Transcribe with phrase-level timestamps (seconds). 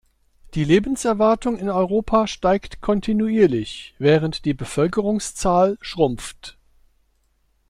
[0.55, 6.57] Die Lebenserwartung in Europa steigt kontinuierlich, während die Bevölkerungszahl schrumpft.